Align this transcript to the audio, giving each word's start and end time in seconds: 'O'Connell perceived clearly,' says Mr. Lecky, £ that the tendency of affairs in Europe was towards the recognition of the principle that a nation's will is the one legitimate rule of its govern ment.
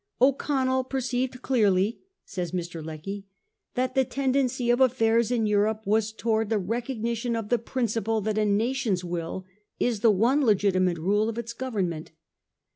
'O'Connell 0.29 0.83
perceived 0.83 1.43
clearly,' 1.43 1.99
says 2.25 2.53
Mr. 2.53 2.83
Lecky, 2.83 3.19
£ 3.19 3.23
that 3.75 3.93
the 3.93 4.03
tendency 4.03 4.71
of 4.71 4.81
affairs 4.81 5.29
in 5.29 5.45
Europe 5.45 5.83
was 5.85 6.11
towards 6.11 6.49
the 6.49 6.57
recognition 6.57 7.35
of 7.35 7.49
the 7.49 7.59
principle 7.59 8.19
that 8.21 8.39
a 8.39 8.45
nation's 8.45 9.03
will 9.03 9.45
is 9.79 9.99
the 9.99 10.09
one 10.09 10.43
legitimate 10.43 10.97
rule 10.97 11.29
of 11.29 11.37
its 11.37 11.53
govern 11.53 11.87
ment. 11.89 12.09